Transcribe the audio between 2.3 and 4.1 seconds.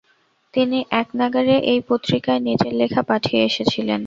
নিজের লেখা পাঠিয়ে এসেছিলেন।